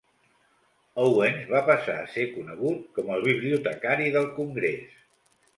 Owens 1.03 1.43
va 1.51 1.61
passar 1.67 1.99
a 2.05 2.09
ser 2.15 2.25
conegut 2.31 2.83
com 2.97 3.15
el 3.17 3.23
"bibliotecari 3.29 4.11
del 4.17 4.29
Congrés". 4.41 5.01